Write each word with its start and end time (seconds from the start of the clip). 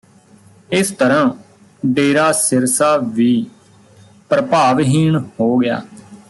ਇਸ 0.69 0.91
ਤਰ੍ਹਾਂ 0.91 1.29
ਡੇਰਾ 1.85 2.31
ਸਿਰਸਾ 2.31 2.95
ਵੀ 2.97 3.45
ਪ੍ਰਭਾਵਹੀਣ 4.29 5.17
ਹੋ 5.39 5.57
ਗਿਆ 5.57 5.81